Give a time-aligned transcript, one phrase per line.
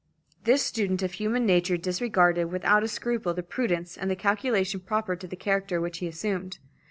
[0.45, 5.15] This student of human nature disregarded without a scruple the prudence and the calculation proper
[5.15, 6.57] to the character which he assumed.